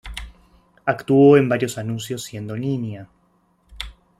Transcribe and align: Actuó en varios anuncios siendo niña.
Actuó 0.83 1.37
en 1.37 1.47
varios 1.47 1.77
anuncios 1.77 2.23
siendo 2.23 2.57
niña. 2.57 3.07